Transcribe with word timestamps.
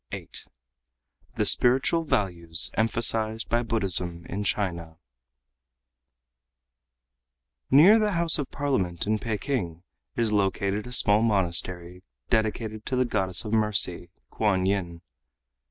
VIII 0.09 0.29
THE 1.35 1.45
SPIRITUAL 1.45 2.05
VALUES 2.05 2.71
EMPHASIZED 2.75 3.47
BY 3.49 3.61
BUDDHISM 3.61 4.25
IN 4.27 4.43
CHINA 4.43 4.97
Near 7.69 7.99
the 7.99 8.13
House 8.13 8.39
of 8.39 8.49
Parliament 8.49 9.05
in 9.05 9.19
Peking 9.19 9.83
is 10.17 10.33
located 10.33 10.87
a 10.87 10.91
small 10.91 11.21
monastery 11.21 12.01
dedicated 12.31 12.83
to 12.87 12.95
the 12.95 13.05
goddess 13.05 13.45
of 13.45 13.53
Mercy, 13.53 14.09
Kuan 14.31 14.65
Yin. 14.65 15.03